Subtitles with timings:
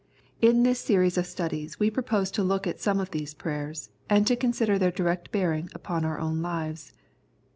[0.41, 4.25] In this series of studies we propose to look at some of these prayers, and
[4.25, 6.91] to consider their direct bearing upon our own lives.